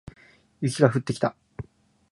[0.61, 1.35] 雪が降ってきた